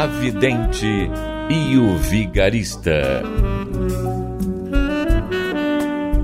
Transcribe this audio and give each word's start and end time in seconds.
A 0.00 0.06
Vidente 0.06 1.10
e 1.50 1.76
o 1.76 1.94
Vigarista. 1.98 3.22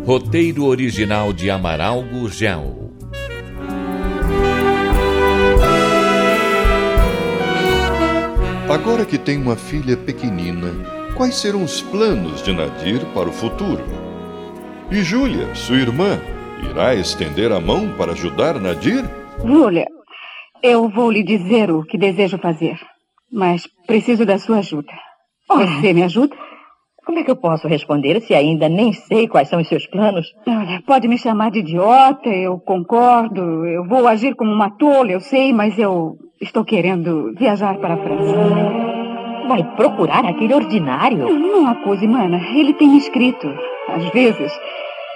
Roteiro 0.07 0.65
original 0.65 1.30
de 1.30 1.51
Amaral 1.51 2.02
Gurgel. 2.05 2.91
Agora 8.71 9.05
que 9.05 9.19
tem 9.19 9.37
uma 9.37 9.57
filha 9.57 9.95
pequenina, 9.95 10.73
quais 11.15 11.35
serão 11.35 11.63
os 11.63 11.83
planos 11.83 12.43
de 12.43 12.55
Nadir 12.55 13.05
para 13.13 13.29
o 13.29 13.33
futuro? 13.33 13.85
E 14.91 15.02
Júlia, 15.02 15.55
sua 15.55 15.77
irmã, 15.77 16.19
irá 16.71 16.95
estender 16.95 17.52
a 17.52 17.61
mão 17.61 17.95
para 17.99 18.13
ajudar 18.13 18.59
Nadir? 18.59 19.05
Júlia, 19.45 19.85
eu 20.63 20.88
vou 20.88 21.11
lhe 21.11 21.23
dizer 21.23 21.71
o 21.71 21.85
que 21.85 21.99
desejo 21.99 22.38
fazer, 22.38 22.79
mas 23.32 23.69
preciso 23.87 24.24
da 24.24 24.38
sua 24.38 24.59
ajuda. 24.59 24.93
Você 25.49 25.93
me 25.93 26.02
ajuda? 26.02 26.37
Como 27.05 27.21
é 27.21 27.24
que 27.24 27.30
eu 27.30 27.37
posso 27.37 27.69
responder 27.69 28.21
se 28.21 28.35
ainda 28.35 28.69
nem 28.69 28.93
sei 28.93 29.29
quais 29.29 29.49
são 29.49 29.60
os 29.60 29.69
seus 29.69 29.87
planos? 29.87 30.27
Olha, 30.45 30.82
pode 30.85 31.07
me 31.07 31.16
chamar 31.16 31.52
de 31.52 31.60
idiota, 31.60 32.29
eu 32.29 32.59
concordo. 32.59 33.65
Eu 33.65 33.85
vou 33.87 34.09
agir 34.09 34.35
como 34.35 34.51
uma 34.51 34.71
tola, 34.71 35.13
eu 35.13 35.21
sei, 35.21 35.52
mas 35.52 35.79
eu 35.79 36.16
estou 36.41 36.65
querendo 36.65 37.32
viajar 37.38 37.79
para 37.79 37.95
a 37.95 37.97
França. 37.97 38.35
Vai 39.47 39.63
procurar 39.77 40.24
aquele 40.24 40.52
ordinário? 40.52 41.19
Não, 41.19 41.63
não 41.63 41.69
acuse, 41.69 42.09
mana. 42.09 42.41
Ele 42.57 42.74
tem 42.74 42.97
escrito, 42.97 43.47
às 43.88 44.10
vezes. 44.10 44.52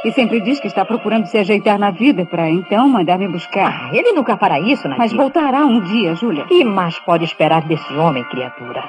E 0.02 0.12
sempre 0.12 0.40
diz 0.40 0.58
que 0.58 0.66
está 0.66 0.82
procurando 0.84 1.26
se 1.26 1.36
ajeitar 1.36 1.78
na 1.78 1.90
vida 1.90 2.24
para 2.24 2.48
então 2.48 2.88
mandar 2.88 3.18
me 3.18 3.28
buscar. 3.28 3.90
Ah, 3.90 3.90
ele 3.92 4.12
nunca 4.12 4.36
fará 4.36 4.58
isso, 4.58 4.88
Nadir. 4.88 4.98
Mas 4.98 5.12
voltará 5.12 5.66
um 5.66 5.80
dia, 5.80 6.14
Júlia. 6.14 6.44
que 6.44 6.64
mais 6.64 6.98
pode 7.00 7.24
esperar 7.24 7.62
desse 7.62 7.92
homem, 7.94 8.24
criatura? 8.24 8.82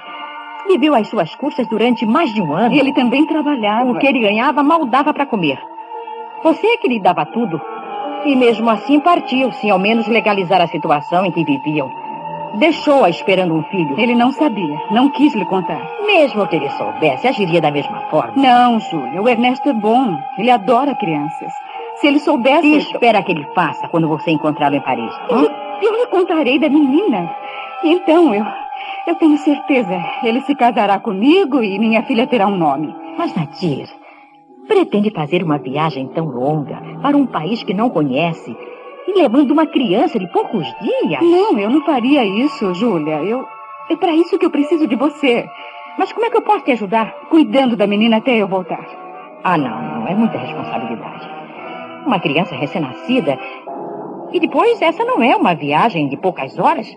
Viveu 0.70 0.96
às 0.96 1.10
suas 1.10 1.36
custas 1.36 1.68
durante 1.68 2.06
mais 2.06 2.34
de 2.34 2.42
um 2.42 2.54
ano. 2.54 2.74
E 2.74 2.80
ele 2.80 2.94
também 2.94 3.26
trabalhava. 3.26 3.92
O 3.92 3.98
que 3.98 4.08
ele 4.08 4.20
ganhava 4.20 4.64
mal 4.64 4.86
dava 4.86 5.14
para 5.14 5.26
comer. 5.26 5.60
Você 6.44 6.66
é 6.66 6.78
que 6.78 6.88
lhe 6.88 7.00
dava 7.00 7.26
tudo. 7.26 7.60
E 8.24 8.34
mesmo 8.36 8.70
assim 8.70 9.00
partiu, 9.00 9.52
sem 9.54 9.70
ao 9.70 9.80
menos 9.80 10.08
legalizar 10.08 10.62
a 10.62 10.68
situação 10.68 11.26
em 11.26 11.32
que 11.32 11.44
viviam. 11.44 11.92
Deixou-a 12.56 13.10
esperando 13.10 13.54
um 13.54 13.64
filho. 13.64 14.00
Ele 14.00 14.14
não 14.14 14.32
sabia, 14.32 14.78
não 14.92 15.10
quis 15.10 15.34
lhe 15.34 15.46
contar. 15.46 15.82
Mesmo 16.06 16.46
que 16.48 16.56
ele 16.56 16.70
soubesse, 16.72 17.28
agiria 17.28 17.62
da 17.62 17.72
mesma 17.72 18.02
forma. 18.10 18.34
Não, 18.36 18.80
Júlia, 18.80 19.22
o 19.22 19.30
Ernesto 19.30 19.70
é 19.70 19.74
bom. 19.74 20.18
Ele 20.38 20.52
adora 20.52 20.96
crianças. 20.96 21.54
Se 21.96 22.08
ele 22.08 22.20
soubesse... 22.20 22.62
Que 22.62 22.78
espera 22.78 23.24
que 23.24 23.32
ele 23.32 23.48
faça 23.56 23.88
quando 23.88 24.08
você 24.08 24.32
encontrá-lo 24.32 24.76
em 24.76 24.82
Paris? 24.82 25.14
hã? 25.30 25.44
Eu, 25.44 25.52
eu 25.82 25.98
lhe 25.98 26.08
contarei 26.08 26.60
da 26.60 26.70
menina. 26.70 27.34
Então, 27.84 28.34
eu... 28.34 28.46
Eu 29.08 29.16
tenho 29.16 29.38
certeza. 29.38 30.04
Ele 30.24 30.42
se 30.42 30.54
casará 30.56 31.00
comigo 31.00 31.64
e 31.64 31.80
minha 31.80 32.04
filha 32.04 32.28
terá 32.28 32.48
um 32.48 32.56
nome. 32.56 32.96
Mas, 33.18 33.34
Nadir, 33.36 33.88
pretende 34.68 35.10
fazer 35.10 35.44
uma 35.44 35.58
viagem 35.58 36.08
tão 36.08 36.26
longa 36.26 36.82
para 37.02 37.18
um 37.18 37.26
país 37.26 37.64
que 37.64 37.74
não 37.74 37.90
conhece 37.90 38.56
e 39.08 39.20
levando 39.20 39.52
uma 39.52 39.66
criança 39.66 40.20
de 40.20 40.28
poucos 40.32 40.66
dias? 40.82 41.22
Não, 41.22 41.58
eu 41.58 41.70
não 41.70 41.86
faria 41.86 42.24
isso, 42.24 42.74
Júlia. 42.74 43.24
Eu... 43.24 43.46
É 43.90 43.96
para 43.96 44.14
isso 44.14 44.38
que 44.38 44.46
eu 44.46 44.52
preciso 44.52 44.88
de 44.88 44.96
você. 44.96 45.46
Mas 45.98 46.12
como 46.14 46.26
é 46.26 46.30
que 46.30 46.38
eu 46.38 46.42
posso 46.42 46.64
te 46.64 46.72
ajudar? 46.72 47.12
Cuidando 47.30 47.76
da 47.76 47.86
menina 47.86 48.18
até 48.18 48.38
eu 48.38 48.48
voltar. 48.48 48.86
Ah, 49.44 49.58
não, 49.58 49.82
não. 49.82 50.08
É 50.08 50.16
muita 50.16 50.38
responsabilidade. 50.38 51.30
Uma 52.06 52.20
criança 52.20 52.56
recém-nascida. 52.56 53.38
E 54.32 54.40
depois, 54.40 54.82
essa 54.82 55.04
não 55.04 55.22
é 55.22 55.36
uma 55.36 55.54
viagem 55.54 56.08
de 56.08 56.16
poucas 56.16 56.58
horas. 56.58 56.88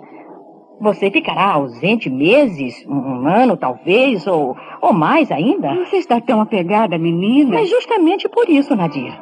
Você 0.80 1.10
ficará 1.10 1.52
ausente 1.52 2.10
meses, 2.10 2.84
um 2.86 3.26
ano 3.26 3.56
talvez, 3.56 4.26
ou, 4.26 4.56
ou 4.80 4.92
mais 4.92 5.30
ainda. 5.30 5.74
Você 5.84 5.96
está 5.96 6.20
tão 6.20 6.40
apegada 6.40 6.96
à 6.96 6.98
menina. 6.98 7.54
Mas 7.54 7.70
justamente 7.70 8.28
por 8.28 8.48
isso, 8.48 8.74
Nadir. 8.76 9.12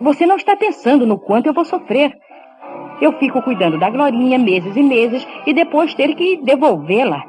Você 0.00 0.26
não 0.26 0.36
está 0.36 0.54
pensando 0.56 1.06
no 1.06 1.18
quanto 1.18 1.46
eu 1.46 1.54
vou 1.54 1.64
sofrer. 1.64 2.12
Eu 3.00 3.12
fico 3.14 3.42
cuidando 3.42 3.78
da 3.78 3.90
Glorinha 3.90 4.38
meses 4.38 4.76
e 4.76 4.82
meses 4.82 5.26
e 5.46 5.54
depois 5.54 5.94
ter 5.94 6.14
que 6.14 6.36
devolvê-la. 6.42 7.24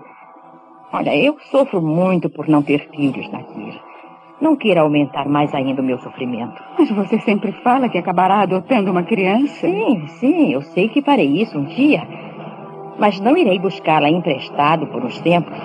Olha, 0.91 1.15
eu 1.15 1.37
sofro 1.51 1.81
muito 1.81 2.29
por 2.29 2.47
não 2.47 2.61
ter 2.61 2.89
filhos, 2.89 3.29
Nadir. 3.31 3.79
Não 4.39 4.55
queira 4.55 4.81
aumentar 4.81 5.27
mais 5.27 5.53
ainda 5.53 5.81
o 5.81 5.85
meu 5.85 5.97
sofrimento. 5.99 6.61
Mas 6.77 6.89
você 6.91 7.19
sempre 7.21 7.51
fala 7.63 7.89
que 7.89 7.97
acabará 7.97 8.41
adotando 8.41 8.91
uma 8.91 9.03
criança. 9.03 9.67
Sim, 9.67 10.07
sim, 10.19 10.53
eu 10.53 10.61
sei 10.61 10.89
que 10.89 11.01
farei 11.01 11.41
isso 11.41 11.57
um 11.57 11.65
dia. 11.65 12.07
Mas 12.99 13.19
não 13.19 13.35
irei 13.35 13.59
buscá-la 13.59 14.09
emprestado 14.09 14.87
por 14.87 15.03
uns 15.03 15.19
tempos. 15.21 15.57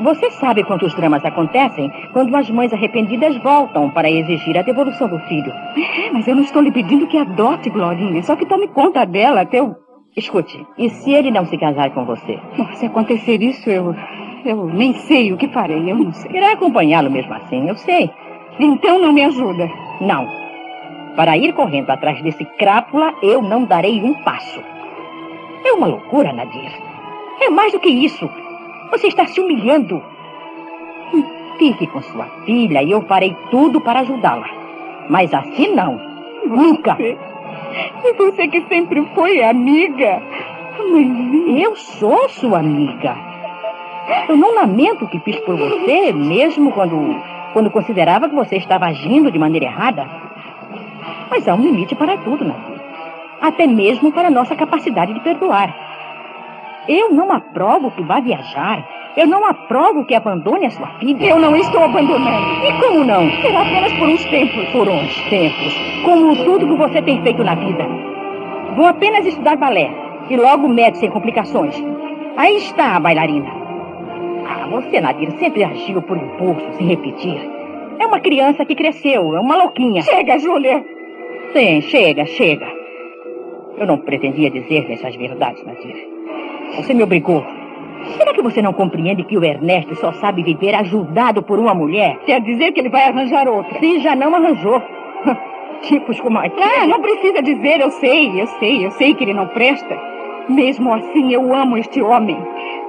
Você 0.00 0.30
sabe 0.32 0.62
quantos 0.64 0.94
dramas 0.94 1.24
acontecem 1.24 1.90
quando 2.12 2.34
as 2.36 2.50
mães 2.50 2.72
arrependidas 2.72 3.36
voltam 3.38 3.90
para 3.90 4.10
exigir 4.10 4.56
a 4.58 4.62
devolução 4.62 5.08
do 5.08 5.18
filho. 5.20 5.50
É, 5.76 6.10
mas 6.12 6.28
eu 6.28 6.34
não 6.34 6.42
estou 6.42 6.62
lhe 6.62 6.70
pedindo 6.70 7.06
que 7.06 7.16
adote 7.16 7.70
Glorinha, 7.70 8.22
só 8.22 8.36
que 8.36 8.46
tome 8.46 8.68
conta 8.68 9.04
dela 9.04 9.42
até 9.42 9.60
eu... 9.60 9.74
Escute, 10.16 10.66
e 10.78 10.88
se 10.88 11.12
ele 11.12 11.30
não 11.30 11.44
se 11.44 11.58
casar 11.58 11.90
com 11.90 12.04
você? 12.06 12.38
Bom, 12.56 12.66
se 12.74 12.86
acontecer 12.86 13.42
isso, 13.42 13.68
eu... 13.68 13.94
Eu 14.44 14.66
nem 14.66 14.92
sei 14.92 15.32
o 15.32 15.36
que 15.36 15.48
farei, 15.48 15.90
eu 15.90 15.96
não 15.96 16.12
sei. 16.12 16.30
Irá 16.30 16.52
acompanhá-lo 16.52 17.10
mesmo 17.10 17.34
assim, 17.34 17.68
eu 17.68 17.74
sei. 17.74 18.08
Então 18.60 19.00
não 19.00 19.12
me 19.12 19.22
ajuda. 19.24 19.68
Não. 20.00 20.26
Para 21.16 21.36
ir 21.36 21.52
correndo 21.52 21.90
atrás 21.90 22.22
desse 22.22 22.44
crápula, 22.44 23.12
eu 23.22 23.42
não 23.42 23.64
darei 23.64 24.00
um 24.00 24.14
passo. 24.22 24.62
É 25.64 25.72
uma 25.72 25.88
loucura, 25.88 26.32
Nadir. 26.32 26.70
É 27.40 27.50
mais 27.50 27.72
do 27.72 27.80
que 27.80 27.88
isso. 27.88 28.30
Você 28.90 29.08
está 29.08 29.26
se 29.26 29.40
humilhando. 29.40 30.02
Fique 31.58 31.86
com 31.86 32.02
sua 32.02 32.26
filha 32.44 32.82
e 32.82 32.90
eu 32.90 33.02
farei 33.02 33.36
tudo 33.50 33.80
para 33.80 34.00
ajudá-la. 34.00 34.48
Mas 35.08 35.32
assim 35.32 35.74
não. 35.74 36.00
Nunca. 36.46 36.96
E 37.00 38.12
você 38.14 38.48
que 38.48 38.62
sempre 38.68 39.04
foi 39.14 39.42
amiga. 39.42 40.22
Mãezinha. 40.90 41.64
Eu 41.64 41.76
sou 41.76 42.28
sua 42.28 42.58
amiga. 42.58 43.16
Eu 44.28 44.36
não 44.36 44.54
lamento 44.54 45.04
o 45.04 45.08
que 45.08 45.18
fiz 45.20 45.36
por 45.40 45.56
você, 45.56 46.12
mesmo 46.12 46.70
quando, 46.70 47.20
quando 47.52 47.70
considerava 47.70 48.28
que 48.28 48.34
você 48.34 48.56
estava 48.56 48.86
agindo 48.86 49.32
de 49.32 49.38
maneira 49.38 49.66
errada. 49.66 50.06
Mas 51.30 51.48
há 51.48 51.54
um 51.54 51.62
limite 51.62 51.94
para 51.94 52.16
tudo, 52.18 52.44
Nadir. 52.44 52.80
Até 53.40 53.66
mesmo 53.66 54.12
para 54.12 54.28
a 54.28 54.30
nossa 54.30 54.54
capacidade 54.54 55.12
de 55.12 55.20
perdoar. 55.20 55.85
Eu 56.88 57.10
não 57.10 57.32
aprovo 57.32 57.90
que 57.90 58.02
vá 58.02 58.20
viajar. 58.20 58.86
Eu 59.16 59.26
não 59.26 59.44
aprovo 59.44 60.04
que 60.04 60.14
abandone 60.14 60.66
a 60.66 60.70
sua 60.70 60.86
filha. 60.98 61.24
Eu 61.24 61.38
não 61.38 61.56
estou 61.56 61.82
abandonando. 61.82 62.64
E 62.64 62.72
como 62.80 63.04
não? 63.04 63.30
Será 63.40 63.62
apenas 63.62 63.92
por 63.94 64.08
uns 64.08 64.24
tempos. 64.26 64.68
Por 64.68 64.88
uns 64.88 65.20
tempos. 65.28 65.74
Como 66.04 66.36
tudo 66.44 66.66
que 66.66 66.76
você 66.76 67.02
tem 67.02 67.22
feito 67.22 67.42
na 67.42 67.54
vida. 67.54 67.84
Vou 68.76 68.86
apenas 68.86 69.26
estudar 69.26 69.56
balé. 69.56 69.90
E 70.28 70.36
logo 70.36 70.68
mede 70.68 70.98
sem 70.98 71.10
complicações. 71.10 71.74
Aí 72.36 72.56
está 72.58 72.96
a 72.96 73.00
bailarina. 73.00 73.50
Ah, 74.46 74.68
você, 74.68 75.00
Nadir, 75.00 75.30
sempre 75.38 75.64
agiu 75.64 76.02
por 76.02 76.16
impulso, 76.16 76.72
sem 76.74 76.86
repetir. 76.86 77.40
É 77.98 78.06
uma 78.06 78.20
criança 78.20 78.64
que 78.64 78.74
cresceu, 78.74 79.34
é 79.34 79.40
uma 79.40 79.56
louquinha. 79.56 80.02
Chega, 80.02 80.38
Júlia. 80.38 80.84
Sim, 81.52 81.80
chega, 81.80 82.26
chega. 82.26 82.66
Eu 83.78 83.86
não 83.86 83.98
pretendia 83.98 84.50
dizer 84.50 84.90
essas 84.90 85.16
verdades, 85.16 85.64
Nadir. 85.64 86.15
Você 86.74 86.92
me 86.94 87.02
obrigou. 87.02 87.44
Será 88.16 88.32
que 88.32 88.42
você 88.42 88.62
não 88.62 88.72
compreende 88.72 89.24
que 89.24 89.36
o 89.36 89.44
Ernesto 89.44 89.94
só 89.96 90.12
sabe 90.12 90.42
viver 90.42 90.74
ajudado 90.74 91.42
por 91.42 91.58
uma 91.58 91.74
mulher? 91.74 92.18
Quer 92.24 92.40
dizer 92.40 92.72
que 92.72 92.80
ele 92.80 92.88
vai 92.88 93.08
arranjar 93.08 93.48
outra. 93.48 93.78
Se 93.78 94.00
já 94.00 94.14
não 94.14 94.34
arranjou. 94.34 94.80
Tipos 95.82 96.20
como 96.20 96.38
aquele. 96.38 96.62
Ah, 96.62 96.86
não 96.86 97.00
precisa 97.00 97.42
dizer, 97.42 97.80
eu 97.80 97.90
sei, 97.90 98.40
eu 98.40 98.46
sei, 98.46 98.86
eu 98.86 98.90
sei 98.92 99.14
que 99.14 99.24
ele 99.24 99.34
não 99.34 99.48
presta. 99.48 99.98
Mesmo 100.48 100.92
assim, 100.94 101.32
eu 101.32 101.54
amo 101.54 101.76
este 101.76 102.00
homem. 102.00 102.36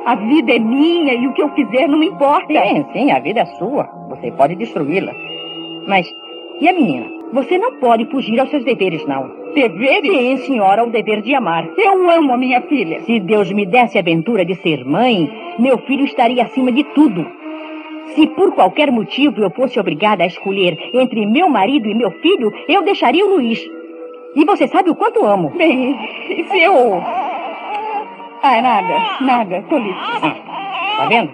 A 0.06 0.16
vida 0.16 0.54
é 0.54 0.60
minha 0.60 1.14
e 1.14 1.28
o 1.28 1.34
que 1.34 1.42
eu 1.42 1.50
fizer 1.50 1.88
não 1.88 2.02
importa. 2.04 2.54
Sim, 2.54 2.86
sim, 2.94 3.12
a 3.12 3.20
vida 3.20 3.42
é 3.42 3.46
sua. 3.46 3.90
Você 4.10 4.32
pode 4.32 4.56
destruí-la. 4.56 5.14
Mas, 5.88 6.08
e 6.62 6.70
a 6.70 6.74
menina? 6.74 7.17
Você 7.34 7.58
não 7.58 7.74
pode 7.80 8.06
fugir 8.06 8.40
aos 8.40 8.50
seus 8.50 8.64
deveres, 8.64 9.06
não. 9.06 9.30
Deveres? 9.54 10.12
Sim, 10.12 10.38
senhora, 10.46 10.84
o 10.84 10.90
dever 10.90 11.22
de 11.22 11.34
amar. 11.36 11.68
Eu 11.78 12.10
amo 12.10 12.34
a 12.34 12.38
minha 12.38 12.62
filha. 12.62 13.02
Se 13.02 13.20
Deus 13.20 13.52
me 13.52 13.66
desse 13.66 13.98
a 13.98 14.02
aventura 14.02 14.46
de 14.46 14.56
ser 14.56 14.86
mãe, 14.86 15.30
meu 15.60 15.78
filho 15.80 16.06
estaria 16.06 16.44
acima 16.44 16.72
de 16.72 16.84
tudo. 16.84 17.26
Se 18.16 18.28
por 18.28 18.54
qualquer 18.54 18.92
motivo 18.92 19.42
eu 19.42 19.50
fosse 19.50 19.80
obrigada 19.80 20.24
a 20.24 20.28
escolher 20.28 20.78
entre 20.94 21.26
meu 21.26 21.50
marido 21.50 21.90
e 21.90 21.96
meu 21.96 22.12
filho, 22.12 22.54
eu 22.68 22.82
deixaria 22.84 23.26
o 23.26 23.30
Luiz. 23.30 23.60
E 24.36 24.46
você 24.46 24.68
sabe 24.68 24.90
o 24.90 24.96
quanto 24.96 25.26
amo. 25.26 25.50
Bem, 25.50 25.98
se 26.50 26.62
eu. 26.62 27.02
Ah, 28.44 28.62
nada, 28.62 29.18
nada, 29.22 29.66
tolice. 29.70 30.00
Ah, 30.00 30.98
tá 30.98 31.06
vendo? 31.08 31.32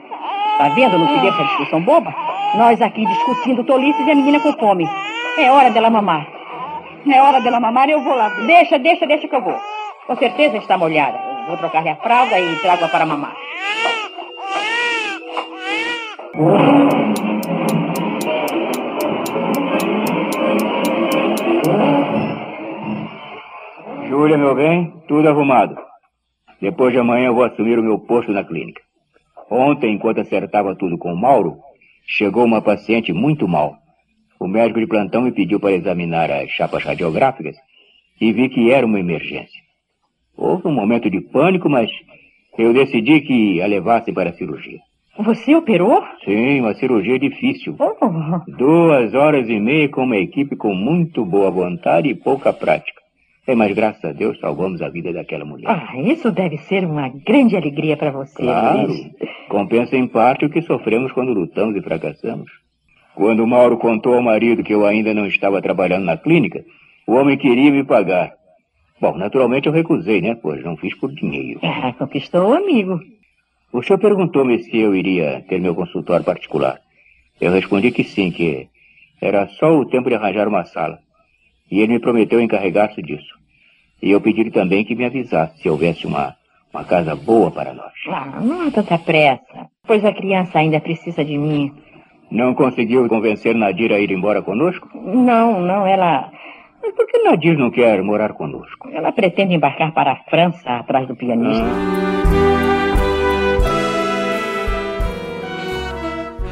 Tá 0.58 0.70
vendo 0.70 0.98
no 0.98 1.08
que 1.08 1.20
deu 1.20 1.30
essa 1.30 1.44
discussão 1.44 1.82
boba? 1.82 2.16
Nós 2.56 2.82
aqui 2.82 3.06
discutindo 3.06 3.64
tolices 3.64 4.08
e 4.08 4.12
a 4.12 4.16
menina 4.16 4.40
com 4.40 4.54
fome. 4.54 4.88
É 5.38 5.52
hora 5.52 5.72
dela 5.72 5.90
mamar. 5.90 6.28
É 7.12 7.22
hora 7.22 7.42
dela 7.42 7.60
mamar, 7.60 7.90
eu 7.90 8.02
vou 8.02 8.16
lá. 8.16 8.30
Deixa, 8.46 8.78
deixa, 8.78 9.08
deixa 9.08 9.28
que 9.28 9.36
eu 9.36 9.42
vou. 9.42 9.60
Com 10.06 10.16
certeza 10.16 10.58
está 10.58 10.78
molhada. 10.78 11.18
Vou 11.48 11.58
trocar-lhe 11.58 11.90
a 11.90 11.96
fralda 11.96 12.40
e 12.40 12.56
trago-a 12.62 12.88
para 12.88 13.06
mamar. 13.06 13.36
Júlia, 24.08 24.38
meu 24.38 24.54
bem, 24.54 24.94
tudo 25.08 25.28
arrumado. 25.30 25.76
Depois 26.62 26.94
de 26.94 27.00
amanhã 27.00 27.28
eu 27.28 27.36
vou 27.36 27.44
assumir 27.44 27.80
o 27.80 27.84
meu 27.84 27.98
posto 27.98 28.32
na 28.32 28.44
clínica. 28.44 28.82
Ontem, 29.50 29.94
enquanto 29.96 30.22
acertava 30.22 30.76
tudo 30.76 30.98
com 30.98 31.12
o 31.12 31.20
Mauro, 31.20 31.58
chegou 32.06 32.46
uma 32.46 32.62
paciente 32.62 33.12
muito 33.12 33.48
mal. 33.48 33.83
O 34.44 34.48
médico 34.48 34.82
de 34.82 34.88
plantão 34.88 35.22
me 35.22 35.32
pediu 35.32 35.58
para 35.58 35.72
examinar 35.72 36.30
as 36.30 36.50
chapas 36.50 36.84
radiográficas 36.84 37.56
e 38.20 38.30
vi 38.34 38.50
que 38.50 38.72
era 38.72 38.86
uma 38.86 39.00
emergência. 39.00 39.62
Houve 40.36 40.68
um 40.68 40.74
momento 40.74 41.10
de 41.10 41.22
pânico, 41.22 41.70
mas 41.70 41.90
eu 42.58 42.74
decidi 42.74 43.22
que 43.22 43.62
a 43.62 43.66
levassem 43.68 44.14
para 44.14 44.32
a 44.32 44.34
cirurgia. 44.34 44.80
Você 45.18 45.56
operou? 45.56 46.04
Sim, 46.26 46.60
uma 46.60 46.74
cirurgia 46.74 47.18
difícil. 47.18 47.78
Oh. 47.80 48.52
Duas 48.58 49.14
horas 49.14 49.48
e 49.48 49.58
meia 49.58 49.88
com 49.88 50.04
uma 50.04 50.18
equipe 50.18 50.58
com 50.58 50.76
muito 50.76 51.24
boa 51.24 51.50
vontade 51.50 52.10
e 52.10 52.14
pouca 52.14 52.52
prática. 52.52 53.02
É, 53.48 53.56
mas 53.56 53.74
graças 53.74 54.04
a 54.04 54.12
Deus 54.12 54.38
salvamos 54.42 54.82
a 54.82 54.90
vida 54.90 55.14
daquela 55.14 55.46
mulher. 55.46 55.70
Ah, 55.70 55.98
isso 56.02 56.30
deve 56.34 56.58
ser 56.58 56.84
uma 56.84 57.08
grande 57.08 57.56
alegria 57.56 57.96
para 57.96 58.12
você, 58.12 58.36
Claro, 58.36 58.88
Luiz. 58.88 59.10
compensa 59.48 59.96
em 59.96 60.06
parte 60.06 60.44
o 60.44 60.50
que 60.50 60.62
sofremos 60.64 61.14
quando 61.14 61.32
lutamos 61.32 61.78
e 61.78 61.82
fracassamos. 61.82 62.63
Quando 63.16 63.44
o 63.44 63.48
Mauro 63.48 63.78
contou 63.78 64.16
ao 64.16 64.22
marido 64.22 64.64
que 64.64 64.74
eu 64.74 64.86
ainda 64.86 65.14
não 65.14 65.28
estava 65.28 65.62
trabalhando 65.62 66.06
na 66.06 66.18
clínica, 66.18 66.64
o 67.06 67.14
homem 67.14 67.38
queria 67.38 67.72
me 67.72 67.84
pagar. 67.84 68.34
Bom, 69.00 69.18
naturalmente 69.18 69.68
eu 69.68 69.74
recusei, 69.74 70.22
né? 70.22 70.36
Pois 70.42 70.64
não 70.64 70.78
fiz 70.78 70.96
por 70.96 71.12
dinheiro. 71.12 71.60
Ah, 71.62 71.94
conquistou 71.94 72.50
o 72.50 72.54
amigo. 72.54 73.00
O 73.72 73.84
senhor 73.84 74.00
perguntou-me 74.00 74.64
se 74.64 74.78
eu 74.78 74.96
iria 74.96 75.44
ter 75.48 75.60
meu 75.60 75.76
consultório 75.76 76.26
particular. 76.26 76.80
Eu 77.42 77.52
respondi 77.52 77.92
que 77.92 78.04
sim, 78.04 78.32
que 78.32 78.70
era 79.22 79.48
só 79.48 79.78
o 79.78 79.86
tempo 79.86 80.10
de 80.10 80.16
arranjar 80.16 80.48
uma 80.48 80.64
sala. 80.64 81.00
E 81.70 81.80
ele 81.80 81.94
me 81.94 82.00
prometeu 82.00 82.40
encarregar-se 82.40 83.02
disso. 83.02 83.34
E 84.02 84.12
eu 84.12 84.22
pedi-lhe 84.22 84.52
também 84.52 84.86
que 84.86 84.96
me 84.96 85.06
avisasse 85.06 85.62
se 85.62 85.70
houvesse 85.70 86.06
uma, 86.06 86.36
uma 86.74 86.84
casa 86.84 87.16
boa 87.16 87.50
para 87.50 87.74
nós. 87.74 87.94
Ah, 88.08 88.40
não 88.42 88.68
há 88.68 88.72
tanta 88.72 88.98
pressa, 88.98 89.70
pois 89.88 90.04
a 90.06 90.14
criança 90.14 90.60
ainda 90.60 90.80
precisa 90.80 91.24
de 91.24 91.38
mim. 91.38 91.74
Não 92.34 92.56
conseguiu 92.56 93.08
convencer 93.08 93.54
Nadir 93.54 93.94
a 93.94 94.00
ir 94.00 94.10
embora 94.10 94.42
conosco? 94.42 94.90
Não, 94.96 95.62
não, 95.62 95.86
ela. 95.86 96.32
Mas 96.82 96.92
por 96.96 97.06
que 97.06 97.20
Nadir 97.20 97.56
não 97.56 97.70
quer 97.70 98.02
morar 98.02 98.34
conosco? 98.34 98.90
Ela 98.92 99.12
pretende 99.12 99.54
embarcar 99.54 99.94
para 99.94 100.14
a 100.14 100.16
França 100.32 100.78
atrás 100.78 101.08
do 101.08 101.16
pianista. 101.16 101.64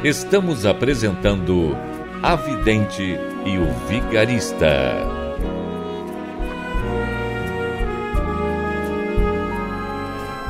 Estamos 0.04 0.64
apresentando 0.64 1.76
A 2.22 2.36
Vidente 2.36 3.18
e 3.44 3.58
o 3.58 3.66
Vigarista. 3.88 5.21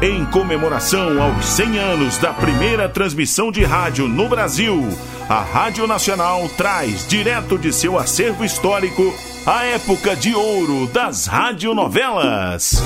Em 0.03 0.25
comemoração 0.25 1.23
aos 1.23 1.47
100 1.47 1.79
anos 1.79 2.19
da 2.19 2.33
primeira 2.33 2.89
transmissão 2.89 3.53
de 3.53 3.63
rádio 3.63 4.09
no 4.09 4.29
Brasil, 4.29 4.89
a 5.29 5.41
Rádio 5.43 5.87
Nacional 5.87 6.49
traz 6.57 7.07
direto 7.07 7.57
de 7.57 7.73
seu 7.73 7.97
acervo 7.97 8.45
histórico 8.45 9.15
a 9.47 9.65
época 9.65 10.17
de 10.17 10.35
ouro 10.35 10.89
das 10.89 11.27
radionovelas. 11.27 12.83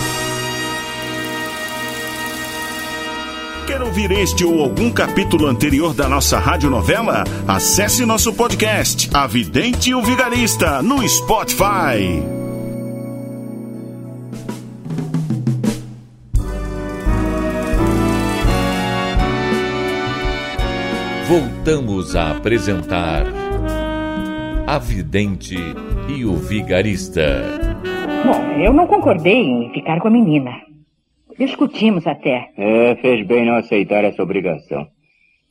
Quer 3.67 3.81
ouvir 3.81 4.11
este 4.11 4.45
ou 4.45 4.61
algum 4.61 4.93
capítulo 4.93 5.47
anterior 5.47 5.95
da 5.95 6.11
nossa 6.11 6.39
radionovela? 6.39 7.25
Acesse 7.49 8.05
nosso 8.05 8.31
podcast, 8.35 9.09
A 9.15 9.27
Vidente 9.27 9.89
e 9.89 9.95
o 9.95 10.03
Vigarista, 10.03 10.83
no 10.83 11.09
Spotify. 11.09 12.36
Voltamos 21.67 22.15
a 22.15 22.31
apresentar 22.31 23.27
A 24.69 24.79
Vidente 24.79 25.57
e 26.09 26.25
o 26.25 26.37
Vigarista. 26.37 27.43
Bom, 28.25 28.61
eu 28.63 28.73
não 28.73 28.87
concordei 28.87 29.43
em 29.43 29.73
ficar 29.73 30.01
com 30.01 30.07
a 30.07 30.11
menina. 30.13 30.63
Discutimos 31.37 32.07
até. 32.07 32.53
É, 32.57 32.95
fez 32.95 33.27
bem 33.27 33.45
não 33.45 33.57
aceitar 33.57 34.05
essa 34.05 34.23
obrigação. 34.23 34.87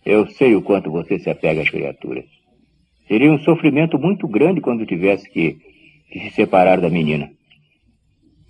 Eu 0.05 0.25
sei 0.27 0.55
o 0.55 0.61
quanto 0.61 0.89
você 0.89 1.19
se 1.19 1.29
apega 1.29 1.61
às 1.61 1.69
criaturas. 1.69 2.23
Seria 3.09 3.29
um 3.29 3.39
sofrimento 3.39 3.99
muito 3.99 4.25
grande 4.25 4.61
quando 4.61 4.85
tivesse 4.85 5.29
que, 5.29 5.57
que 6.09 6.19
se 6.21 6.29
separar 6.29 6.79
da 6.79 6.89
menina. 6.89 7.29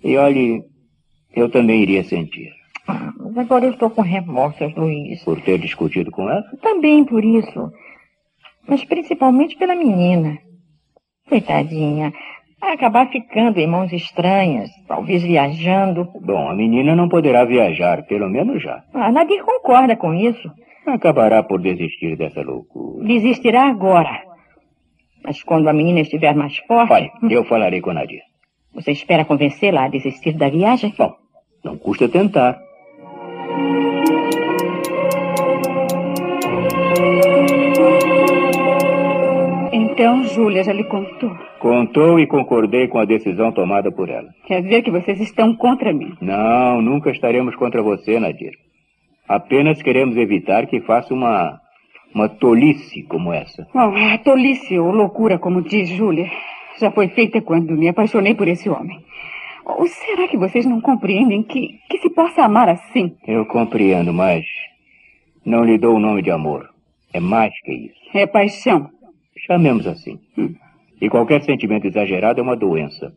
E 0.04 0.16
olhe, 0.16 0.62
eu 1.34 1.48
também 1.48 1.82
iria 1.82 2.04
sentir. 2.04 2.55
Agora 3.36 3.66
eu 3.66 3.72
estou 3.72 3.90
com 3.90 4.00
remorsos, 4.00 4.74
Luiz. 4.74 5.22
Por 5.22 5.40
ter 5.42 5.58
discutido 5.58 6.10
com 6.10 6.28
ela? 6.28 6.42
Também 6.62 7.04
por 7.04 7.24
isso. 7.24 7.70
Mas 8.66 8.84
principalmente 8.84 9.56
pela 9.56 9.74
menina. 9.74 10.38
Coitadinha. 11.28 12.12
Vai 12.58 12.72
acabar 12.72 13.10
ficando 13.10 13.58
em 13.58 13.66
mãos 13.66 13.92
estranhas, 13.92 14.70
talvez 14.88 15.22
viajando. 15.22 16.08
Bom, 16.22 16.48
a 16.48 16.54
menina 16.54 16.96
não 16.96 17.08
poderá 17.08 17.44
viajar, 17.44 18.04
pelo 18.06 18.28
menos 18.30 18.62
já. 18.62 18.82
Ah, 18.94 19.12
Nadir 19.12 19.44
concorda 19.44 19.94
com 19.94 20.14
isso. 20.14 20.50
Acabará 20.86 21.42
por 21.42 21.60
desistir 21.60 22.16
dessa 22.16 22.40
loucura. 22.40 23.06
Desistirá 23.06 23.68
agora. 23.68 24.22
Mas 25.22 25.42
quando 25.42 25.68
a 25.68 25.72
menina 25.72 26.00
estiver 26.00 26.34
mais 26.34 26.56
forte. 26.58 26.92
Olha, 26.92 27.10
eu 27.28 27.44
falarei 27.44 27.80
com 27.80 27.90
a 27.90 27.94
Nadir. 27.94 28.22
Você 28.74 28.92
espera 28.92 29.24
convencê-la 29.24 29.84
a 29.84 29.88
desistir 29.88 30.32
da 30.32 30.48
viagem? 30.48 30.94
Bom, 30.96 31.14
não 31.62 31.76
custa 31.76 32.08
tentar. 32.08 32.58
Então, 39.72 40.24
Júlia 40.24 40.62
já 40.62 40.74
lhe 40.74 40.84
contou. 40.84 41.34
Contou 41.58 42.20
e 42.20 42.26
concordei 42.26 42.86
com 42.86 42.98
a 42.98 43.06
decisão 43.06 43.50
tomada 43.50 43.90
por 43.90 44.10
ela. 44.10 44.28
Quer 44.46 44.62
dizer 44.62 44.82
que 44.82 44.90
vocês 44.90 45.18
estão 45.20 45.54
contra 45.56 45.92
mim. 45.92 46.12
Não, 46.20 46.82
nunca 46.82 47.10
estaremos 47.10 47.56
contra 47.56 47.82
você, 47.82 48.20
Nadir. 48.20 48.52
Apenas 49.26 49.80
queremos 49.80 50.16
evitar 50.16 50.66
que 50.66 50.82
faça 50.82 51.14
uma, 51.14 51.58
uma 52.14 52.28
tolice 52.28 53.02
como 53.04 53.32
essa. 53.32 53.66
Oh, 53.74 53.78
a 53.78 54.18
tolice 54.18 54.78
ou 54.78 54.92
loucura, 54.92 55.38
como 55.38 55.62
diz 55.62 55.88
Júlia, 55.88 56.30
já 56.78 56.90
foi 56.90 57.08
feita 57.08 57.40
quando 57.40 57.72
me 57.72 57.88
apaixonei 57.88 58.34
por 58.34 58.48
esse 58.48 58.68
homem. 58.68 59.02
Ou 59.66 59.84
será 59.88 60.28
que 60.28 60.36
vocês 60.36 60.64
não 60.64 60.80
compreendem 60.80 61.42
que, 61.42 61.80
que 61.90 61.98
se 61.98 62.08
possa 62.10 62.44
amar 62.44 62.68
assim? 62.68 63.16
Eu 63.26 63.44
compreendo, 63.46 64.12
mas 64.12 64.44
não 65.44 65.64
lhe 65.64 65.76
dou 65.76 65.96
o 65.96 66.00
nome 66.00 66.22
de 66.22 66.30
amor. 66.30 66.70
É 67.12 67.18
mais 67.18 67.52
que 67.64 67.72
isso. 67.72 68.16
É 68.16 68.26
paixão. 68.26 68.88
Chamemos 69.44 69.86
assim. 69.86 70.20
E 71.00 71.08
qualquer 71.10 71.42
sentimento 71.42 71.86
exagerado 71.86 72.38
é 72.40 72.42
uma 72.42 72.56
doença. 72.56 73.12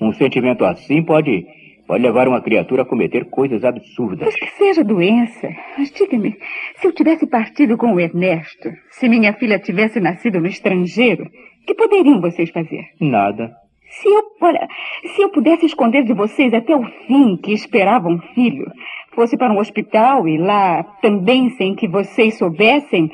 Um 0.00 0.14
sentimento 0.14 0.64
assim 0.64 1.02
pode, 1.02 1.46
pode 1.86 2.02
levar 2.02 2.26
uma 2.26 2.40
criatura 2.40 2.82
a 2.82 2.86
cometer 2.86 3.26
coisas 3.26 3.62
absurdas. 3.62 4.26
Mas 4.26 4.34
que 4.34 4.50
seja 4.56 4.82
doença. 4.82 5.48
Mas 5.76 5.90
diga-me, 5.92 6.36
se 6.76 6.86
eu 6.86 6.92
tivesse 6.92 7.26
partido 7.26 7.76
com 7.76 7.92
o 7.92 8.00
Ernesto, 8.00 8.70
se 8.90 9.08
minha 9.10 9.34
filha 9.34 9.58
tivesse 9.58 10.00
nascido 10.00 10.40
no 10.40 10.46
estrangeiro, 10.46 11.28
que 11.66 11.74
poderiam 11.74 12.20
vocês 12.20 12.50
fazer? 12.50 12.82
Nada. 12.98 13.61
Se 14.00 14.08
eu, 14.08 14.22
olha, 14.40 14.66
se 15.14 15.22
eu 15.22 15.28
pudesse 15.28 15.66
esconder 15.66 16.04
de 16.04 16.14
vocês 16.14 16.52
até 16.54 16.74
o 16.74 16.84
fim 17.06 17.36
que 17.36 17.52
esperava 17.52 18.08
um 18.08 18.18
filho, 18.34 18.66
fosse 19.14 19.36
para 19.36 19.52
um 19.52 19.58
hospital 19.58 20.26
e 20.26 20.38
lá 20.38 20.82
também 21.02 21.50
sem 21.50 21.74
que 21.74 21.86
vocês 21.86 22.38
soubessem, 22.38 23.10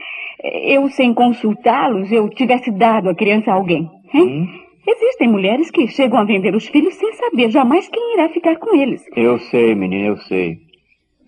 eu 0.63 0.89
sem 0.89 1.13
consultá-los, 1.13 2.13
eu 2.13 2.29
tivesse 2.29 2.71
dado 2.71 3.11
a 3.11 3.15
criança 3.15 3.51
a 3.51 3.55
alguém. 3.55 3.91
Hein? 4.15 4.49
Existem 4.87 5.29
mulheres 5.29 5.71
que 5.71 5.87
chegam 5.89 6.19
a 6.19 6.25
vender 6.25 6.55
os 6.55 6.67
filhos 6.69 6.95
sem 6.95 7.13
saber 7.13 7.51
jamais 7.51 7.89
quem 7.89 8.15
irá 8.15 8.29
ficar 8.29 8.57
com 8.57 8.75
eles. 8.75 9.05
Eu 9.17 9.39
sei, 9.39 9.75
menina, 9.75 10.09
eu 10.09 10.17
sei. 10.17 10.59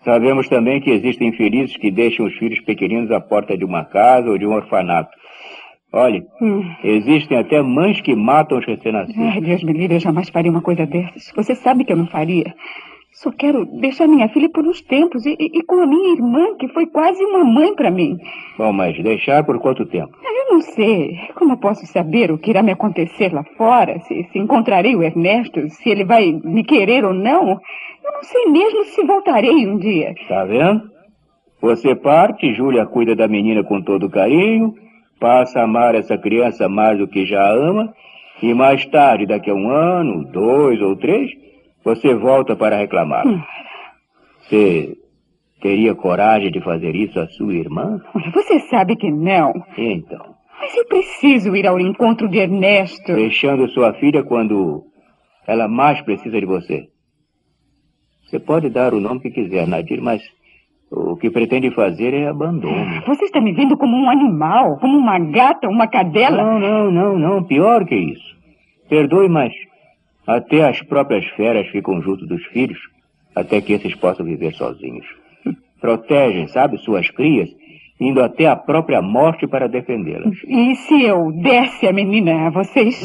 Sabemos 0.04 0.48
também 0.48 0.80
que 0.80 0.90
existem 0.90 1.28
infelizes 1.28 1.76
que 1.76 1.90
deixam 1.90 2.24
os 2.24 2.34
filhos 2.38 2.60
pequeninos 2.60 3.10
à 3.10 3.20
porta 3.20 3.58
de 3.58 3.64
uma 3.64 3.84
casa 3.84 4.30
ou 4.30 4.38
de 4.38 4.46
um 4.46 4.54
orfanato. 4.54 5.10
Olhe, 5.92 6.22
hum. 6.40 6.62
existem 6.84 7.36
até 7.36 7.60
mães 7.60 8.00
que 8.00 8.14
matam 8.14 8.58
os 8.58 8.66
recém-nascidos. 8.66 9.20
Ai, 9.20 9.40
Deus 9.40 9.62
me 9.64 9.72
livre, 9.72 9.96
eu 9.96 10.00
jamais 10.00 10.28
faria 10.28 10.50
uma 10.50 10.62
coisa 10.62 10.86
dessas. 10.86 11.32
Você 11.34 11.54
sabe 11.56 11.84
que 11.84 11.92
eu 11.92 11.96
não 11.96 12.06
faria. 12.06 12.54
Só 13.12 13.32
quero 13.32 13.66
deixar 13.66 14.06
minha 14.06 14.28
filha 14.28 14.48
por 14.48 14.64
uns 14.64 14.80
tempos 14.80 15.26
e, 15.26 15.36
e, 15.38 15.62
com 15.64 15.80
a 15.82 15.86
minha 15.86 16.14
irmã, 16.14 16.56
que 16.56 16.68
foi 16.68 16.86
quase 16.86 17.22
uma 17.24 17.44
mãe 17.44 17.74
para 17.74 17.90
mim. 17.90 18.16
Bom, 18.56 18.72
mas 18.72 18.96
deixar 19.02 19.44
por 19.44 19.58
quanto 19.58 19.84
tempo? 19.84 20.16
Eu 20.24 20.54
não 20.54 20.60
sei. 20.62 21.18
Como 21.34 21.58
posso 21.58 21.84
saber 21.86 22.30
o 22.30 22.38
que 22.38 22.50
irá 22.50 22.62
me 22.62 22.70
acontecer 22.70 23.32
lá 23.32 23.42
fora? 23.58 23.98
Se, 24.00 24.28
se 24.30 24.38
encontrarei 24.38 24.94
o 24.94 25.02
Ernesto, 25.02 25.68
se 25.68 25.90
ele 25.90 26.04
vai 26.04 26.32
me 26.44 26.62
querer 26.62 27.04
ou 27.04 27.12
não? 27.12 27.60
Eu 28.04 28.12
não 28.12 28.22
sei 28.22 28.46
mesmo 28.46 28.84
se 28.84 29.04
voltarei 29.04 29.66
um 29.66 29.76
dia. 29.76 30.14
Tá 30.28 30.44
vendo? 30.44 30.88
Você 31.60 31.94
parte, 31.94 32.54
Júlia 32.54 32.86
cuida 32.86 33.14
da 33.14 33.28
menina 33.28 33.62
com 33.62 33.82
todo 33.82 34.08
carinho, 34.08 34.72
passa 35.20 35.60
a 35.60 35.64
amar 35.64 35.94
essa 35.94 36.16
criança 36.16 36.68
mais 36.68 36.98
do 36.98 37.06
que 37.06 37.26
já 37.26 37.46
ama, 37.52 37.94
e 38.42 38.54
mais 38.54 38.84
tarde, 38.86 39.26
daqui 39.26 39.50
a 39.50 39.54
um 39.54 39.70
ano, 39.70 40.24
dois 40.24 40.80
ou 40.80 40.96
três, 40.96 41.30
você 41.84 42.14
volta 42.14 42.56
para 42.56 42.78
reclamar. 42.78 43.26
Hum. 43.26 43.40
Você 44.40 44.96
teria 45.60 45.94
coragem 45.94 46.50
de 46.50 46.60
fazer 46.60 46.96
isso 46.96 47.20
à 47.20 47.26
sua 47.28 47.54
irmã? 47.54 48.00
Você 48.32 48.58
sabe 48.60 48.96
que 48.96 49.10
não. 49.10 49.52
Então. 49.76 50.34
Mas 50.58 50.74
eu 50.74 50.86
preciso 50.86 51.54
ir 51.54 51.66
ao 51.66 51.78
encontro 51.78 52.28
de 52.28 52.38
Ernesto. 52.38 53.14
Deixando 53.14 53.68
sua 53.68 53.92
filha 53.94 54.22
quando 54.22 54.84
ela 55.46 55.68
mais 55.68 56.00
precisa 56.02 56.40
de 56.40 56.46
você. 56.46 56.88
Você 58.24 58.38
pode 58.38 58.70
dar 58.70 58.94
o 58.94 59.00
nome 59.00 59.20
que 59.20 59.30
quiser, 59.30 59.66
Nadir, 59.66 60.00
mas 60.00 60.22
o 60.90 61.16
que 61.16 61.30
pretende 61.30 61.70
fazer 61.70 62.12
é 62.14 62.26
abandono. 62.26 63.02
Você 63.06 63.24
está 63.24 63.40
me 63.40 63.52
vendo 63.52 63.76
como 63.76 63.96
um 63.96 64.10
animal, 64.10 64.76
como 64.78 64.98
uma 64.98 65.18
gata, 65.18 65.68
uma 65.68 65.86
cadela? 65.86 66.42
Não, 66.42 66.58
não, 66.58 66.90
não, 66.90 67.18
não. 67.18 67.44
Pior 67.44 67.84
que 67.84 67.94
isso. 67.94 68.36
Perdoe, 68.88 69.28
mas 69.28 69.52
até 70.26 70.68
as 70.68 70.82
próprias 70.82 71.24
feras 71.36 71.68
ficam 71.68 72.02
junto 72.02 72.26
dos 72.26 72.44
filhos, 72.46 72.78
até 73.34 73.60
que 73.60 73.72
esses 73.72 73.94
possam 73.94 74.26
viver 74.26 74.52
sozinhos. 74.54 75.06
Protegem, 75.80 76.48
sabe, 76.48 76.76
suas 76.78 77.08
crias, 77.10 77.48
indo 78.00 78.20
até 78.20 78.46
a 78.48 78.56
própria 78.56 79.00
morte 79.00 79.46
para 79.46 79.68
defendê-las. 79.68 80.36
E 80.46 80.74
se 80.74 81.04
eu 81.04 81.30
desse 81.32 81.86
a 81.86 81.92
menina 81.92 82.48
a 82.48 82.50
vocês? 82.50 83.00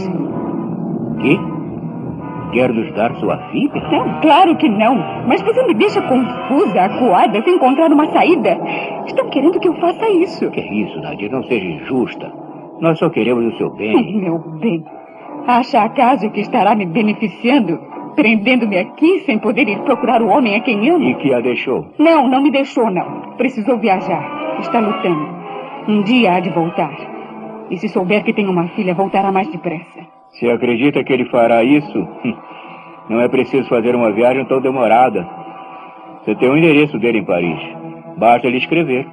Que? 1.21 1.54
Quer 2.51 2.71
nos 2.73 2.93
dar 2.93 3.13
sua 3.15 3.37
filha? 3.49 3.81
Não, 3.91 4.21
claro 4.21 4.55
que 4.55 4.69
não. 4.69 4.95
Mas 5.27 5.41
você 5.41 5.65
me 5.65 5.73
deixa 5.73 6.01
confusa, 6.01 6.81
acuada, 6.81 7.41
sem 7.41 7.55
encontrar 7.55 7.91
uma 7.91 8.07
saída. 8.11 8.57
Estão 9.05 9.29
querendo 9.29 9.59
que 9.59 9.67
eu 9.67 9.73
faça 9.75 10.09
isso. 10.09 10.49
Que 10.51 10.61
isso, 10.61 10.99
Nadir? 11.01 11.31
Não 11.31 11.43
seja 11.43 11.65
injusta. 11.65 12.31
Nós 12.79 12.97
só 12.99 13.09
queremos 13.09 13.53
o 13.53 13.57
seu 13.57 13.69
bem. 13.71 14.21
Meu 14.21 14.39
bem. 14.59 14.85
Acha 15.47 15.81
acaso 15.81 16.29
que 16.31 16.41
estará 16.41 16.75
me 16.75 16.85
beneficiando, 16.85 17.79
prendendo-me 18.15 18.77
aqui 18.77 19.19
sem 19.25 19.37
poder 19.37 19.67
ir 19.67 19.79
procurar 19.79 20.21
o 20.21 20.27
homem 20.27 20.55
a 20.55 20.61
quem 20.61 20.89
amo? 20.89 21.03
E 21.03 21.15
que 21.15 21.33
a 21.33 21.39
deixou? 21.39 21.87
Não, 21.99 22.27
não 22.27 22.41
me 22.41 22.51
deixou, 22.51 22.89
não. 22.89 23.35
Precisou 23.37 23.77
viajar. 23.77 24.57
Está 24.59 24.79
lutando. 24.79 25.27
Um 25.87 26.01
dia 26.01 26.33
há 26.33 26.39
de 26.39 26.49
voltar. 26.49 26.95
E 27.69 27.77
se 27.77 27.89
souber 27.89 28.23
que 28.23 28.33
tem 28.33 28.47
uma 28.47 28.67
filha, 28.69 28.93
voltará 28.93 29.31
mais 29.31 29.47
depressa. 29.49 30.14
Se 30.39 30.49
acredita 30.49 31.03
que 31.03 31.13
ele 31.13 31.25
fará 31.25 31.63
isso, 31.63 32.07
não 33.09 33.21
é 33.21 33.27
preciso 33.27 33.67
fazer 33.69 33.95
uma 33.95 34.11
viagem 34.11 34.45
tão 34.45 34.59
demorada. 34.59 35.25
Você 36.23 36.35
tem 36.35 36.49
o 36.49 36.57
endereço 36.57 36.97
dele 36.99 37.19
em 37.19 37.25
Paris. 37.25 37.59
Basta 38.17 38.49
lhe 38.49 38.57
escrever. 38.57 39.07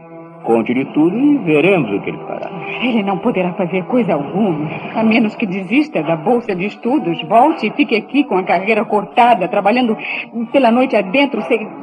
Conte-lhe 0.45 0.85
tudo 0.87 1.17
e 1.17 1.38
veremos 1.38 1.93
o 1.93 2.00
que 2.00 2.11
ele 2.11 2.19
fará. 2.26 2.50
Ele 2.83 3.02
não 3.05 3.19
poderá 3.19 3.52
fazer 3.52 3.85
coisa 3.85 4.14
alguma, 4.14 4.69
a 4.93 5.05
menos 5.05 5.37
que 5.37 5.47
desista 5.47 6.02
da 6.02 6.17
bolsa 6.17 6.52
de 6.52 6.67
estudos, 6.67 7.23
volte 7.29 7.69
e 7.69 7.71
fique 7.71 7.95
aqui 7.95 8.25
com 8.25 8.37
a 8.37 8.43
carreira 8.43 8.85
cortada, 8.85 9.47
trabalhando 9.47 9.97
pela 10.50 10.73
noite 10.73 10.97
adentro, 10.97 11.41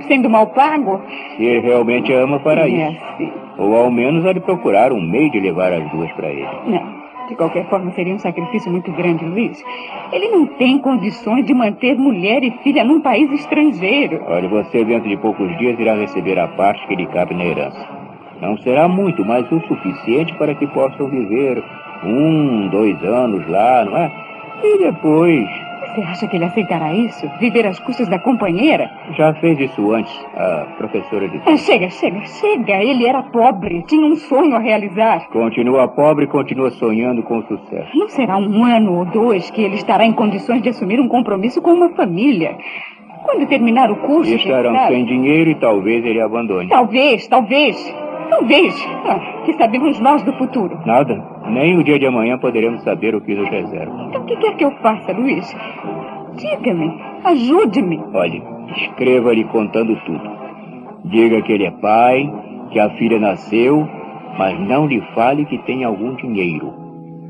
sendo 0.08 0.30
mal 0.30 0.48
pago. 0.48 1.02
Se 1.38 1.44
ele 1.44 1.62
realmente 1.62 2.12
ama, 2.12 2.40
para 2.40 2.68
é, 2.68 2.70
isso. 2.70 3.06
Sim. 3.18 3.32
Ou 3.58 3.76
ao 3.76 3.90
menos 3.90 4.26
há 4.26 4.34
de 4.34 4.42
procurar 4.42 4.92
um 4.92 5.02
meio 5.02 5.32
de 5.32 5.40
levar 5.40 5.72
as 5.72 5.90
duas 5.92 6.12
para 6.12 6.28
ele. 6.28 6.50
Não. 6.66 7.09
De 7.30 7.36
qualquer 7.36 7.70
forma, 7.70 7.92
seria 7.92 8.16
um 8.16 8.20
sacrifício 8.20 8.72
muito 8.72 8.92
grande, 8.92 9.24
Luiz. 9.24 9.64
Ele 10.12 10.30
não 10.30 10.48
tem 10.48 10.80
condições 10.80 11.46
de 11.46 11.54
manter 11.54 11.96
mulher 11.96 12.44
e 12.44 12.50
filha 12.64 12.84
num 12.84 13.00
país 13.00 13.32
estrangeiro. 13.32 14.20
Olha, 14.28 14.50
você 14.50 14.84
dentro 14.84 15.08
de 15.08 15.16
poucos 15.18 15.56
dias 15.60 15.80
irá 15.80 15.94
receber 15.94 16.40
a 16.40 16.48
parte 16.48 16.86
que 16.88 16.96
lhe 16.96 17.06
cabe 17.06 17.36
na 17.36 17.46
herança. 17.46 17.88
Não 18.42 18.58
será 18.58 18.88
muito, 18.88 19.24
mas 19.24 19.50
o 19.52 19.62
suficiente 19.68 20.34
para 20.38 20.56
que 20.56 20.66
possam 20.68 21.08
viver 21.08 21.64
um, 22.04 22.68
dois 22.70 23.02
anos 23.04 23.48
lá, 23.48 23.86
não 23.86 23.98
é? 23.98 24.12
E 24.64 24.78
depois 24.80 25.48
você 25.90 26.02
acha 26.02 26.28
que 26.28 26.36
ele 26.38 26.46
aceitará 26.46 26.94
isso? 26.94 27.30
Viver 27.40 27.66
às 27.66 27.80
custas 27.80 28.08
da 28.08 28.20
companheira? 28.20 28.90
Já 29.18 29.34
fez 29.36 29.60
isso 29.60 29.92
antes, 29.92 30.14
a 30.36 30.66
professora 30.78 31.28
de. 31.28 31.38
É, 31.50 31.58
chega, 31.58 31.90
chega, 31.90 32.22
chega. 32.26 32.84
Ele 32.84 33.08
era 33.08 33.24
pobre, 33.24 33.84
tinha 33.84 34.06
um 34.06 34.16
sonho 34.16 34.56
a 34.56 34.60
realizar. 34.60 35.28
Continua 35.30 35.88
pobre 35.88 36.26
e 36.26 36.28
continua 36.28 36.70
sonhando 36.72 37.24
com 37.24 37.42
sucesso. 37.44 37.90
Não 37.96 38.08
será 38.10 38.38
um 38.38 38.64
ano 38.64 39.00
ou 39.00 39.06
dois 39.06 39.50
que 39.50 39.62
ele 39.62 39.76
estará 39.76 40.06
em 40.06 40.14
condições 40.14 40.62
de 40.62 40.70
assumir 40.70 41.00
um 41.00 41.08
compromisso 41.08 41.62
com 41.62 41.72
uma 41.72 41.90
família. 41.90 42.58
Quando 43.24 43.48
terminar 43.48 43.92
o 43.92 43.98
curso. 43.98 44.34
Estarão 44.34 44.74
sem 44.88 45.06
dinheiro 45.06 45.50
e 45.50 45.56
talvez 45.56 46.06
ele 46.06 46.22
abandone. 46.22 46.70
Talvez, 46.70 47.28
talvez. 47.28 47.96
Talvez. 48.30 48.88
Ah, 49.06 49.44
que 49.44 49.54
sabemos 49.54 50.00
nós 50.00 50.24
do 50.24 50.32
futuro? 50.34 50.80
Nada. 50.86 51.22
Nem 51.50 51.78
o 51.78 51.84
dia 51.84 52.00
de 52.00 52.06
amanhã 52.06 52.38
poderemos 52.38 52.84
saber 52.84 53.16
o 53.16 53.22
que 53.22 53.36
nos 53.36 53.50
reserva. 53.50 54.08
Então 54.10 54.22
o 54.22 54.26
que 54.26 54.36
quer 54.38 54.56
que 54.56 54.66
eu 54.66 54.72
faça, 54.82 55.12
Luiz? 55.12 55.56
Diga-me. 56.36 56.94
Ajude-me. 57.24 58.00
Olhe, 58.14 58.42
escreva-lhe 58.76 59.44
contando 59.46 59.96
tudo. 60.06 60.30
Diga 61.06 61.42
que 61.42 61.52
ele 61.52 61.66
é 61.66 61.72
pai, 61.72 62.32
que 62.72 62.80
a 62.80 62.90
filha 62.92 63.20
nasceu, 63.20 63.88
mas 64.38 64.60
não 64.60 64.86
lhe 64.86 65.02
fale 65.14 65.46
que 65.46 65.58
tem 65.60 65.84
algum 65.84 66.16
dinheiro. 66.16 66.74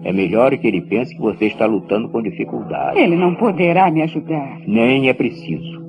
É 0.03 0.13
melhor 0.13 0.55
que 0.57 0.67
ele 0.67 0.81
pense 0.81 1.13
que 1.13 1.21
você 1.21 1.45
está 1.45 1.65
lutando 1.65 2.09
com 2.09 2.21
dificuldade. 2.21 2.99
Ele 2.99 3.15
não 3.15 3.35
poderá 3.35 3.91
me 3.91 4.01
ajudar. 4.01 4.59
Nem 4.65 5.09
é 5.09 5.13
preciso. 5.13 5.79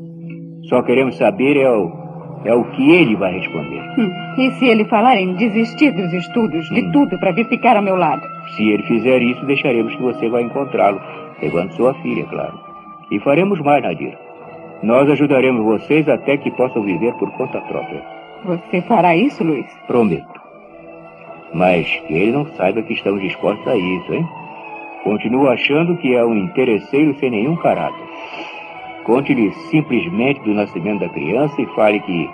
Só 0.65 0.83
queremos 0.83 1.17
saber 1.17 1.57
é 1.57 1.71
o 1.71 2.00
é 2.44 2.54
o 2.54 2.64
que 2.64 2.90
ele 2.90 3.16
vai 3.16 3.32
responder. 3.32 3.82
Hum. 3.99 4.11
E 4.38 4.50
se 4.52 4.66
ele 4.66 4.85
falar 4.87 5.16
em 5.16 5.35
desistir 5.35 5.90
dos 5.92 6.12
estudos, 6.12 6.68
de 6.70 6.80
hum. 6.80 6.92
tudo, 6.92 7.18
para 7.18 7.32
vir 7.32 7.47
ficar 7.47 7.76
ao 7.76 7.82
meu 7.82 7.97
lado? 7.97 8.23
Se 8.56 8.68
ele 8.68 8.82
fizer 8.85 9.23
isso, 9.23 9.44
deixaremos 9.44 9.94
que 9.94 10.02
você 10.02 10.28
vá 10.28 10.40
encontrá-lo, 10.40 11.00
levando 11.40 11.73
sua 11.73 11.94
filha, 11.94 12.25
claro. 12.25 12.59
E 13.11 13.18
faremos 13.20 13.61
mais, 13.61 13.82
Nadir. 13.82 14.16
Nós 14.82 15.11
ajudaremos 15.11 15.62
vocês 15.64 16.09
até 16.09 16.37
que 16.38 16.50
possam 16.52 16.82
viver 16.82 17.12
por 17.14 17.30
conta 17.32 17.61
própria. 17.61 18.02
Você 18.44 18.80
fará 18.82 19.14
isso, 19.14 19.44
Luiz? 19.44 19.66
Prometo. 19.87 20.40
Mas 21.52 21.87
que 22.06 22.14
ele 22.14 22.32
não 22.32 22.47
saiba 22.54 22.82
que 22.82 22.94
estamos 22.94 23.20
dispostos 23.20 23.66
a 23.68 23.76
isso, 23.76 24.14
hein? 24.14 24.26
Continuo 25.04 25.49
achando 25.49 25.97
que 25.97 26.14
é 26.14 26.25
um 26.25 26.37
interesseiro 26.37 27.14
sem 27.18 27.30
nenhum 27.30 27.56
caráter. 27.56 28.04
Conte-lhe 29.04 29.50
simplesmente 29.71 30.40
do 30.40 30.54
nascimento 30.54 31.00
da 31.00 31.09
criança 31.09 31.61
e 31.61 31.66
fale 31.75 32.00
que 32.00 32.30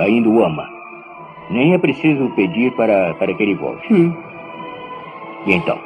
ainda 0.00 0.28
o 0.28 0.42
ama. 0.42 0.68
Nem 1.50 1.72
é 1.72 1.78
preciso 1.78 2.28
pedir 2.30 2.72
para, 2.72 3.14
para 3.14 3.32
que 3.34 3.42
ele 3.42 3.54
volte. 3.54 3.92
Hum. 3.92 4.12
E 5.46 5.54
então? 5.54 5.78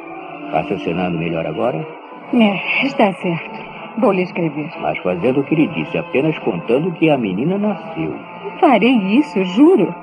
Raciocinando 0.51 1.17
melhor 1.17 1.45
agora? 1.45 1.85
É, 2.33 2.85
está 2.85 3.13
certo. 3.13 3.73
Vou 3.99 4.11
lhe 4.11 4.23
escrever. 4.23 4.69
Mas 4.81 4.97
fazendo 4.99 5.39
o 5.39 5.43
que 5.43 5.53
ele 5.53 5.67
disse, 5.67 5.97
apenas 5.97 6.37
contando 6.39 6.91
que 6.93 7.09
a 7.09 7.17
menina 7.17 7.57
nasceu. 7.57 8.13
Farei 8.59 8.95
isso, 9.17 9.43
juro. 9.45 9.93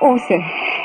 Ouça, 0.00 0.34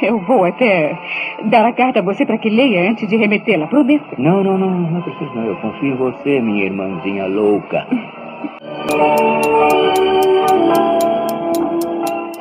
eu 0.01 0.19
vou 0.21 0.43
até 0.43 0.97
dar 1.43 1.65
a 1.65 1.73
carta 1.73 1.99
a 1.99 2.01
você 2.01 2.25
para 2.25 2.39
que 2.39 2.49
leia 2.49 2.89
antes 2.89 3.07
de 3.07 3.15
remetê-la, 3.15 3.67
prometo. 3.67 4.15
Não, 4.17 4.43
não, 4.43 4.57
não, 4.57 4.71
não 4.71 5.01
preciso 5.03 5.33
não. 5.35 5.45
Eu 5.45 5.55
confio 5.57 5.93
em 5.93 5.95
você, 5.95 6.41
minha 6.41 6.65
irmãzinha 6.65 7.27
louca. 7.27 7.87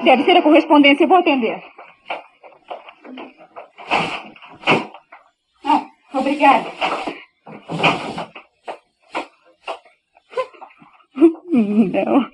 Deve 0.03 0.25
ser 0.25 0.37
a 0.39 0.43
correspondência, 0.43 1.07
vou 1.07 1.19
atender. 1.19 1.63
Ah, 5.65 5.85
obrigada. 6.15 6.67
Não, 11.53 12.27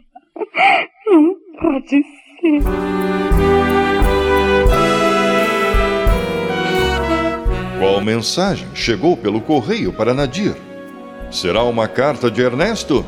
não 1.07 1.35
pode 1.61 1.89
ser. 1.89 3.18
Qual 7.99 8.05
mensagem 8.05 8.69
chegou 8.77 9.17
pelo 9.17 9.41
correio 9.41 9.93
para 9.93 10.15
Nadir? 10.15 10.55
Será 11.33 11.65
uma 11.65 11.89
carta 11.89 12.31
de 12.31 12.41
Ernesto? 12.41 13.05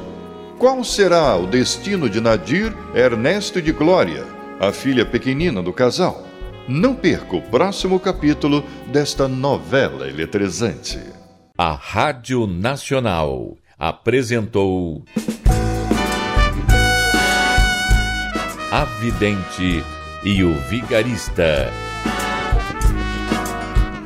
Qual 0.59 0.82
será 0.82 1.37
o 1.37 1.47
destino 1.47 2.11
de 2.11 2.20
Nadir, 2.20 2.75
Ernesto 2.92 3.61
e 3.61 3.62
de 3.62 3.70
Glória, 3.70 4.25
a 4.59 4.73
filha 4.73 5.06
pequenina 5.06 5.62
do 5.62 5.73
casal? 5.73 6.26
Não 6.66 6.92
perca 6.92 7.37
o 7.37 7.40
próximo 7.40 8.00
capítulo 8.00 8.64
desta 8.88 9.28
novela 9.28 10.09
eletrizante. 10.09 10.99
A 11.56 11.70
Rádio 11.70 12.49
Nacional 12.49 13.56
apresentou. 13.78 15.04
A 18.73 18.85
Vidente 18.99 19.85
e 20.25 20.42
o 20.42 20.52
Vigarista. 20.68 21.89